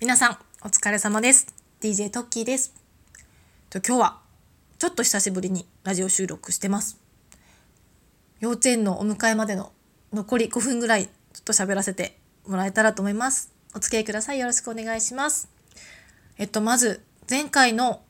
[0.00, 1.54] 皆さんお疲れ様です。
[1.82, 2.72] DJ トッキーです。
[3.86, 4.18] 今日は
[4.78, 6.98] ちょっと久しぶりにラジオ収録してます。
[8.40, 9.72] 幼稚園のお迎えまでの
[10.10, 11.10] 残り5分ぐらいちょ
[11.40, 12.16] っと喋らせて
[12.46, 13.52] もらえたらと思います。
[13.74, 14.38] お付き合いください。
[14.38, 15.50] よろしくお願いします。
[16.38, 18.00] えっとまず前回の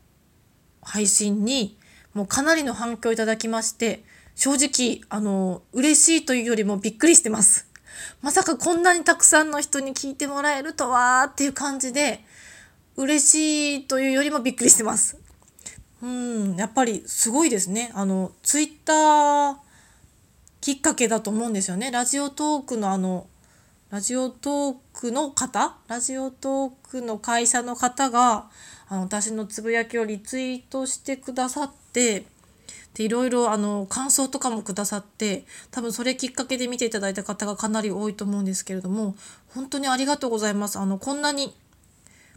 [0.82, 1.76] 配信に
[2.14, 4.04] もうかなりの反響いただきまして
[4.36, 7.69] 正直あの嬉しいというよりもびっくりしてます。
[8.22, 12.24] まさかこんなにたくさんの人に聞いてもらえるとはっていう感じで
[12.96, 15.16] 嬉しいというよりもびっくりしてます。
[16.02, 17.92] うんやっぱりすごいですね。
[17.94, 19.56] あのツイッター
[20.60, 21.90] きっかけだと思うんですよね。
[21.90, 23.26] ラジオトークのあの
[23.90, 25.76] ラジオトークの方？
[25.88, 28.48] ラジオトークの会社の方が
[28.88, 32.24] あの私のつぶやきをリツイートしてくださって
[32.94, 39.14] でいろいろあの感想とかもくださって多分それきっかけで見ていただいた方がかなり多いと思うんですけれども
[39.54, 40.78] 本当にありがとうございます。
[40.78, 41.54] あのこんなに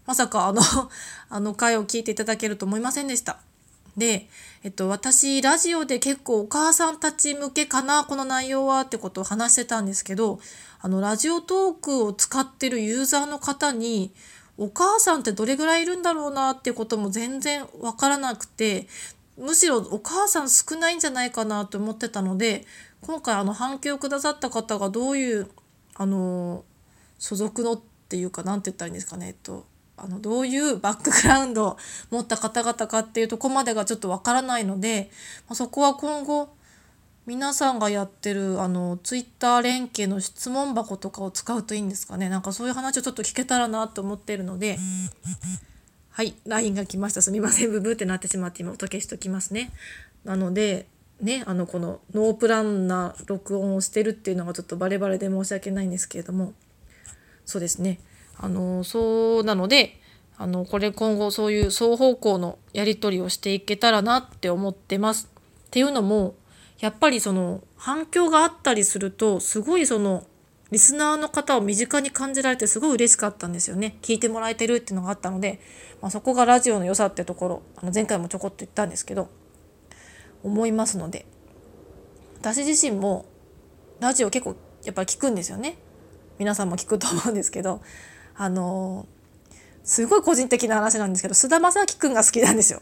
[0.05, 0.61] まさかあの
[1.29, 3.39] あの回を聞いていただけると思いませんでした。
[3.97, 4.27] で、
[4.63, 10.39] えっと、私ラジオで結構お母さんたち向けかなこの内容はってことを話してたんですけど
[10.81, 14.11] あのラジオトークを使ってるユーザーの方に
[14.57, 18.87] お母さんってどれぐらいいるんだろうなってことも全然わからなくて
[19.37, 22.65] むしろお母さん少ないんじゃないかなと思ってたので
[23.01, 25.49] 今回あの反響をくださった方がどういう
[25.95, 26.63] あの
[27.19, 31.77] 所属のっていうか何て言ったらいいんですかねえっとあのどういうバックグラウンドを
[32.09, 35.11] 持った方々かっていうとこまでがちょっとわからないので、
[35.47, 36.49] ま、そこは今後
[37.25, 44.77] 皆さんがやってるあのツイッター連携の質問箱とかを使うといいんですかねなんかそういう話をちょっと聞けたらなと思ってるので。
[46.15, 47.23] はい、LINE が来ました。
[47.23, 47.71] すみません。
[47.71, 49.71] ブブってなってしまって今音消しときますね。
[50.23, 50.85] なので、
[51.19, 56.53] ね、あの、このノープランな録音をしてるっていうのがちょっとバレバレで申し訳ないんですけれども、
[57.45, 57.99] そうですね。
[58.37, 59.99] あの、そうなので、
[60.37, 65.31] あの、これ今後そういう双方向のやり取りをしていけたらなって思ってます。
[65.35, 66.35] っていうのも、
[66.79, 70.27] やっぱりその反響があったりすると、すごいその
[70.73, 73.99] リスナーの方を身近に感じられてすごい嬉しかったんですよね。
[74.01, 75.61] 聞いてもらえてるっていうのがあったので、
[76.01, 79.29] まあ、そこがラジオの良さってところ、あの前回もちょこっと言ったんですけど、
[80.41, 81.27] 思いますので、
[82.39, 83.27] 私自身も
[83.99, 85.77] ラジオ結構やっぱり聞くんですよね。
[86.39, 87.83] 皆さんも聞くと思うんですけど、
[88.35, 89.05] あの
[89.83, 92.81] すごい個人的な話なんですけど、菅田将暉くんが好きなんですよ。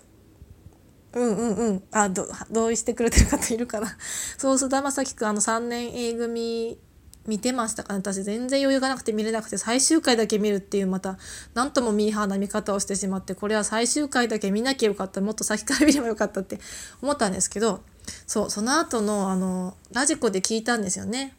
[1.12, 1.84] うんうんうん。
[1.92, 2.10] あ、
[2.50, 3.98] 同意してくれてる方いるかな。
[4.38, 6.80] そう、菅田将暉くん、あの3年 A 組
[7.28, 7.94] 見てましたか？
[7.94, 11.18] ね私全然余裕がなくて見れなくて最終回だけ見るっていうまた
[11.54, 16.60] 何ともミーハーな見方をしてしまってこれは最終回だけ見なきゃよかったもっと先から見ればよかったって
[17.02, 17.84] 思ったんですけど
[18.26, 21.36] そうその後のあのラジコで聞いたんですよね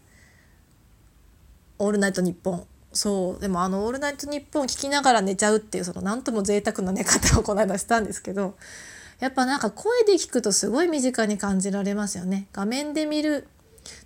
[1.79, 8.55] 「オールナイトニッポン」そうでもあの「オールナイトニッポン」聞きながら寝ちゃうっていうその何とも贅沢な寝方をこの間したんですけど
[9.19, 12.49] やっぱなんか声で聞くとすごい身近に感じられますよね。
[12.53, 13.47] 画面で見る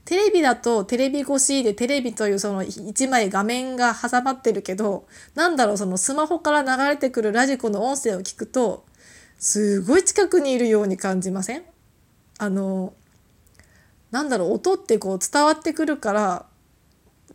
[0.06, 8.86] テレビだとテレビ越しでテレビというその一枚画面が挟まってるけどなんだろうそのスマホから流れてくるラジコの音声を聞くと
[9.38, 11.62] すごい近くにいるように感じません？
[12.38, 12.94] あの
[14.10, 16.46] なんだろう音ってこう伝わってくるから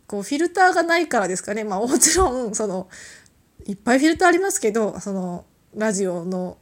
[0.06, 1.64] こうフィルターがないからですかね。
[1.64, 2.88] まあもちろんその
[3.66, 5.44] いっぱいフィルターありますけどその
[5.76, 6.56] ラジオの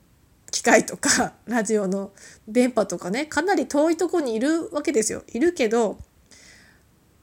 [0.50, 2.10] 機械とか ラジオの
[2.48, 5.22] 電波とかねかなり遠いとこにいるわけですよ。
[5.28, 5.98] いるけど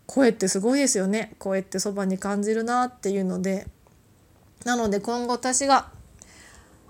[0.05, 1.35] 声ってすごいですよね。
[1.39, 3.67] 声ってそばに感じるなっていうので。
[4.65, 5.91] なので今後私が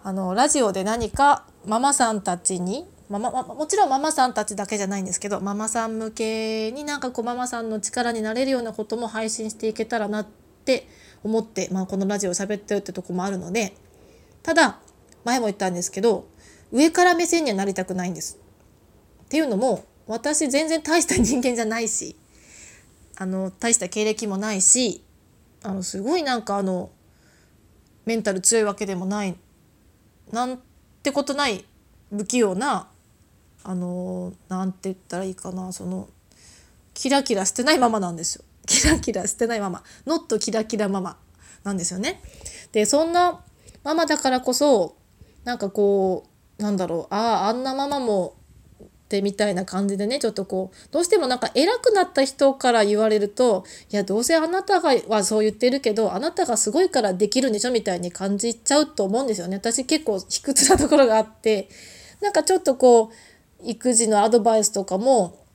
[0.03, 10.27] あのラジオで何かママさんたちにまま、もちろんママさんたちだけじゃないんですけどママさん向けになんかこうママさんの力になれるようなことも配信していけたらなっ
[10.65, 10.87] て
[11.23, 13.73] 思って、まあ、このラジオを喋ってるってとこもあるので
[14.43, 14.79] ただ
[15.27, 16.29] 前も言ったんですけど
[16.71, 18.39] 上から目線にはなりたくないんです。
[19.25, 22.15] っていうのも私全然大した人間じゃないし
[23.17, 25.03] あの大した経歴もないし
[25.63, 26.91] あのすごいなんかあの
[28.05, 29.35] メンタル強いわけでもない
[30.31, 30.59] なん
[31.03, 31.65] てことない
[32.09, 32.87] 不器用な
[33.65, 36.07] あのなんて言ったらいいかなその
[36.93, 38.45] キラキラしてないままなんですよ。
[38.65, 39.83] キラキラしてないまま。
[40.05, 41.17] ノットキラキラママ
[41.65, 42.21] なんですよね。
[42.71, 43.43] でそんな
[43.83, 44.95] ママだからこそ
[45.47, 46.25] なんかこ
[46.59, 48.35] うなんだろうあああんなママも
[48.83, 59.55] ってみたいな感じでねちょっとこうどうしてもなんか偉くなった人から言われるといやどうせあなたがはそう言ってるけどあなたがすごいからできるんでしょみたいに感じちゃうと思うんですよね。
[59.55, 61.69] 私結構卑屈なところがあって
[62.19, 63.09] なんかちょっとこう
[63.63, 65.46] 育児のアドバイスとかも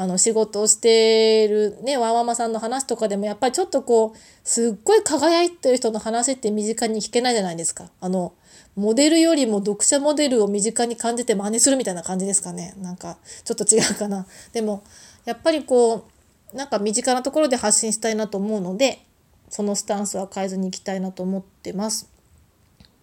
[0.00, 7.90] あの仕事をしてるねワンママさんの話とかでもやっぱりちょっとこうすっごい輝いてる人の話って身近に聞けないじゃないですか。
[8.00, 8.32] あの
[8.76, 14.26] モデルよりも読者モデルを身近に感じて真似するみたいな感じですかねなんかちょっと違うかな。
[14.54, 14.82] でも
[15.26, 16.08] やっぱりこ
[16.54, 19.04] うなんか身近なところで発信したいなと思うので
[19.50, 22.08] そのスタンスは変えずにいきたいなと思ってます。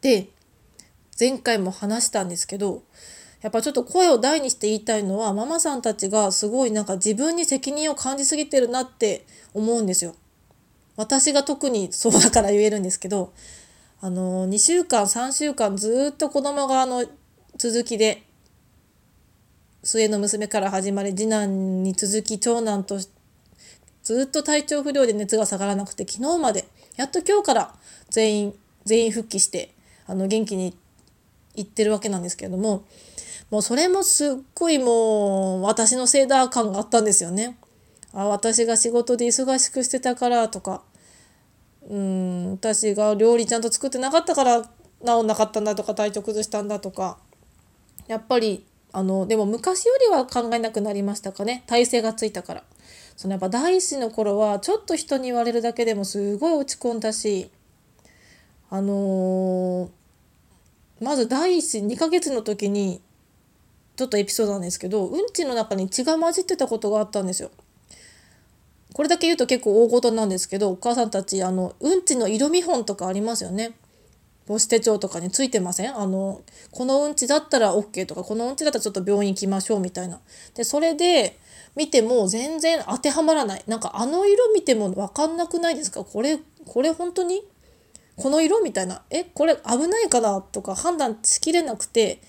[0.01, 0.29] で
[1.19, 2.81] 前回も話したんですけど
[3.42, 10.16] やっぱちょっと声を大にして言いたいのはママさんたちがすごいなんか自分に責任を感じすぎてるなって思うんですよ。
[10.95, 13.31] 私が特にそうだから言えるんですけど
[14.01, 17.06] あの2週間3週間ずっと子供があの
[17.57, 18.24] 続きで
[19.83, 23.00] 末の娘から始まり次男に続き長男と
[24.04, 27.75] ずっと体調不良で熱が下がらなくて昨日までやっと今日から
[28.10, 28.54] 全員
[28.86, 29.74] 全員復帰して
[30.07, 30.75] あの元気に
[31.56, 32.86] 行ってるわけなんですけれども
[33.49, 37.57] もうそれもすっごいもう私のせいだ感があったんですよね。
[38.13, 40.83] あ私が仕事で忙しくしてたからとか。
[41.89, 44.61] うん私が料理ちゃんと作ってなかったから
[45.05, 47.17] 治んなかったんだとか体調崩したんだとか。
[48.07, 51.63] やっぱりあのでも昔よりは考えなくなりましたかね。
[51.67, 52.63] 体勢がついたから。
[53.17, 57.49] そのやっぱ第一の頃はちょっと人に言われるだけでもすごい落ち込んだし
[58.69, 59.89] あのー、
[61.03, 63.01] まず第一2ヶ月の時に
[63.97, 67.51] ちょっとエピソードなんですけどうんちの中に血が混じってたことがあったんですよ。
[68.94, 73.73] これだけ言うと結構大事なんですけどお母さんたちあのうんちの色見本とかありますよね。
[74.47, 75.97] 母子手帳とかについてません？
[75.97, 76.41] あの
[76.71, 80.19] このうんちだったら OK とかこのうんちだったらちょっと病院行きましょうみたいな。
[80.55, 81.38] でそれで
[81.75, 83.63] 見ても全然当てはまらない。
[83.67, 86.03] なんかあの色見ても分かんなくないですか？
[86.03, 87.44] これこれ本当に？
[88.15, 89.01] この色みたいな。
[89.09, 90.41] えこれ危ないかな？
[90.41, 92.21] とか判断しきれなくて。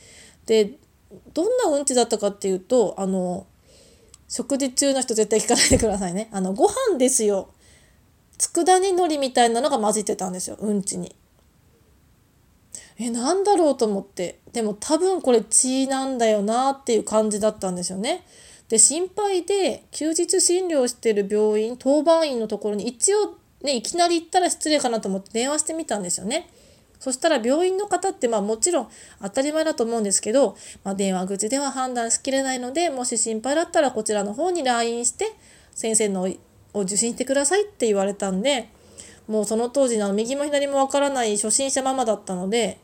[0.47, 0.73] で
[1.33, 3.47] どんなうんちだったかっていうとあの
[4.29, 7.49] 食事中の人絶対聞かないでくださいねあのご飯ですよ
[8.37, 11.15] 佃煮海苔みたいなのが混じってたんですようんちに。
[13.01, 18.25] えなんだろうと思ってでも多分これ血なんだよなっていう感じだったんですよね。
[18.69, 26.51] で心配で休日診療してる病院当番員のところに一応ねいきなり行ったら失礼かなと思って電話してみたんですよね。
[26.99, 28.89] そしたら病院の方ってまあもちろん
[29.23, 35.27] 当たり前だと思うんですけど、まあ、電話口では判断しきれないのでもし心配だったらこちらの方に LINE して
[35.75, 36.29] 先生の
[36.75, 38.69] を受診してくださいって言われたんで
[39.27, 42.79] もうその当時の右も左もわからない初心者ママだったので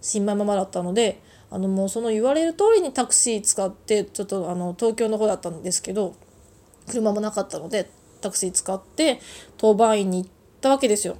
[0.00, 1.20] 新米ママだったので
[1.50, 6.14] あのもうその言われる通りにタクシー使ってちょっとあの東京の方だったんですけど
[6.88, 7.90] 車もなかったので
[8.20, 9.20] タクシー使って
[9.58, 11.16] 当番員に行ったわけですよ。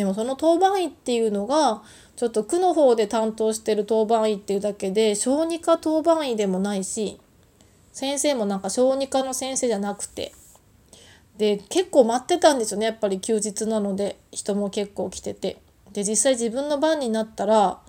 [0.00, 1.82] でもその当番医っていうのが
[2.16, 7.20] ちょっと区の方で担当してる当番医っていうだけで小児科当番医でもないし
[7.92, 10.32] 先生もなんか小児科の先生じゃなくて
[11.36, 15.60] で結構待ってたんですよねやっぱり休日なので人も結構来てて
[15.92, 17.80] で実際自分の番になったら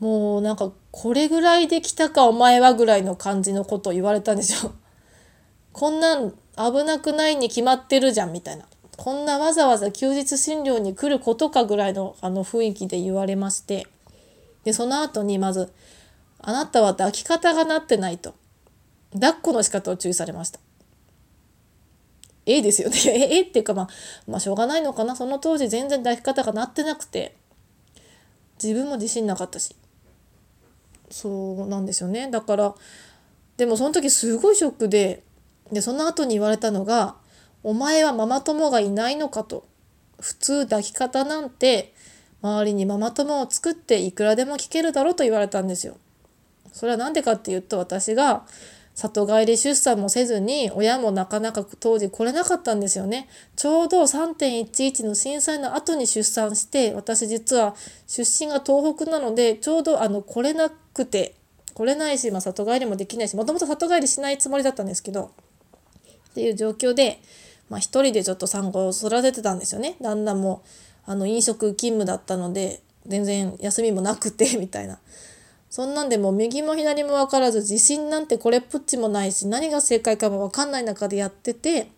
[0.00, 4.72] もうなんかこれぐらいで来たかお前はぐらいの感じのことを言われたんですよ。
[5.72, 8.67] こんなん危なくないに決まってるじゃんみたいな。
[8.98, 13.86] こんなわざわざ休日診療に来ることかぐらいのあの雰囲気で言われまして。
[14.64, 15.72] でその後にまず
[16.42, 18.34] 「あなたは抱き方がなってない」と。
[19.14, 20.58] 抱っこの仕方を注意されました。
[22.44, 22.98] ええですよね。
[23.06, 23.88] ええっていうか、まあ、
[24.26, 25.14] まあしょうがないのかな。
[25.14, 27.36] その当時全然抱き方がなってなくて。
[28.60, 29.76] 自分も自信なかったし。
[31.08, 32.28] そうなんですよね。
[32.32, 32.74] だから
[33.56, 35.22] でもその時すごいショックで
[35.70, 37.14] でその後に言われたのが
[37.62, 39.66] お前はママ友がいないのかと。
[40.20, 41.94] 普通抱き方なんて
[42.42, 45.96] 周りにママ友を作っていくらでも聞けるだろうと言われたんですよ。
[46.72, 48.44] それは何でかっていうと私が
[48.94, 53.28] 里帰り出産もせずに親もなかなか当時来れなかったんですよね。
[53.54, 57.76] ちょうど3.11の震災の後に出産して私実は
[58.08, 61.36] 出身が東北なのでちょうどあの来れなくて
[61.74, 65.30] 来れないし、まあ、里帰りもできないしもともと里帰りしないつもりだったんですけど
[66.30, 67.20] っていう状況で
[67.68, 69.96] まあ、一人でちょっと産後を育ててたんですよね。
[70.00, 70.62] 旦那も
[71.04, 74.98] あの飲食勤務だったので全然休みもなくて みたいな。
[75.70, 81.90] そんなんでも右も左も分からず自信なんてこれっぽっちもないし何が正解かも分かんない中でやってて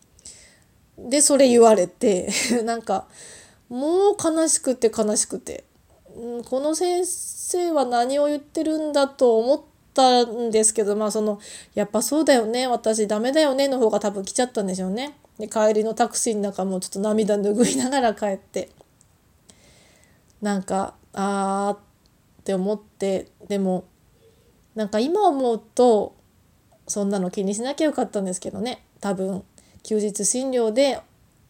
[0.99, 2.31] でそれ言われて
[2.65, 3.07] なんか
[3.69, 5.63] もう悲しくて悲しくて、
[6.17, 9.61] うん、この先生は何を言ってるんだと思っ
[9.95, 11.39] たんですけどまあその
[11.75, 15.15] やっぱそうだよね私ダメだよねの方が多分来ちゃったんでしょうね。
[15.41, 18.71] で帰りのタクシーの中もちょっと涙拭いながら帰って
[20.41, 21.79] なんかあーっ
[22.45, 23.85] て思ってでも
[24.75, 26.15] なんか今思うと
[26.87, 28.85] そんなの気にしなきゃよかったんですけどね。
[29.01, 29.45] 多分
[29.83, 31.01] 休日診療で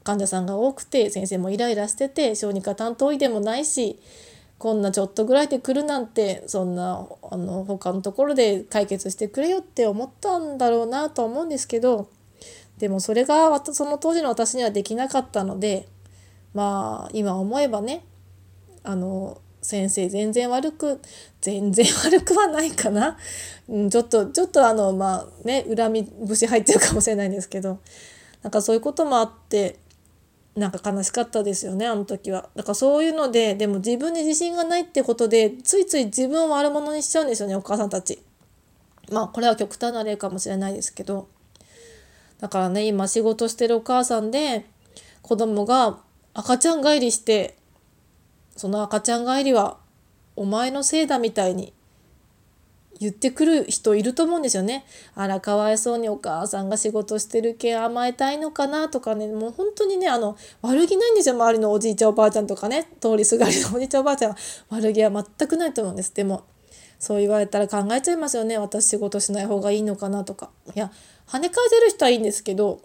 [0.05, 3.99] 患者さんが多くて先生もイライラしてて小児科担当医でもないし
[4.59, 12.09] こんなちょっとぐらいで来るなんてそんなあの他のところで解決してくれよって思ったんだろうなとは思うんですけど
[12.81, 15.87] でもそれがその当時の私にはできなかったので
[16.55, 18.03] まあ今思えばね
[18.83, 20.99] あの先生全然悪く
[21.43, 23.19] 全然悪くはないかな、
[23.69, 27.81] うん、ちょっとちょっとあのまあね恨み節入ってるかもしれないんですけど
[28.43, 29.79] なんかそういうこともあって
[30.57, 32.49] なんか悲しかったですよねあの時は。
[32.57, 38.23] だからそういうのででも自分に自信がないってことでついつい自分を悪者にしちゃうんですよねお母さんたち。
[39.13, 41.29] まあこれは極端な例かもしれないですけど
[42.41, 44.67] だからね今仕事してるお母さんで
[45.23, 45.99] 子供が
[46.35, 47.57] 赤ちゃん帰りして
[48.57, 49.79] その赤ちゃん帰りは
[50.37, 51.73] お前のせいだみたいに
[53.01, 54.85] 言ってくる人いると思うんですよね。
[55.15, 64.37] あらかわいそうにお母さんが仕事してるけ甘えたいのかなとかねもう本当にねあの悪気ないんですよ周りのおじいちゃんおばあちゃんとかね通りすがりのおじいちゃんおばあちゃんは
[64.69, 66.15] 悪気は全くないと思うんです。
[66.15, 66.45] でも
[66.99, 70.51] そう言われたら考えちゃいますよね私仕事しない方がいいのかなとか。
[70.75, 70.93] いや
[71.31, 72.81] 跳ね返せる人はいいんですけど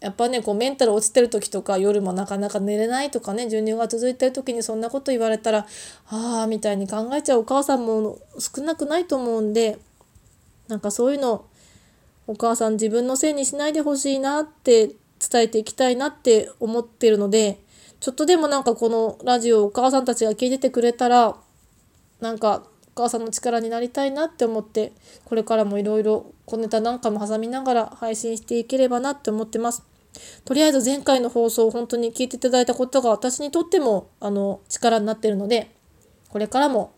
[0.00, 5.66] やっぱねこうメンタル落ちてる時とか夜もなかなか寝れないとかね授乳が続いてる時にそんなこと言われたら
[6.10, 9.78] ああみたいに考えちゃうお母さんも少なくないと思うんで
[10.68, 11.44] なんかそういうの
[12.26, 17.58] お母さん自分のせいにしないでほしいなって伝えていきたいなって思ってるので
[18.00, 21.36] ちょっとでもなんかこのラジオお母さんたちが聞いててくれたら
[22.20, 22.64] なんか
[22.98, 24.92] 母さんの力になりたいなって思って
[25.24, 29.84] これからもいろいろ小ネタなんかも挟みながら配信していければなって思ってます。
[30.44, 35.70] とりあえず前回の放送を本当に聞いていただいたことが私にとってもあの力になっているので
[36.28, 36.92] これからも、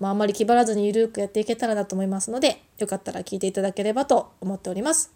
[0.00, 5.14] まあ、あんまり気張らずにゆるくやっていけたらなと思いますのでよかったら聞いていただければと思っております。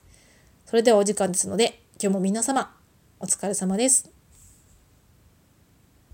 [0.65, 2.75] それではお時間ですので今日も皆様
[3.21, 4.16] お疲れ様です。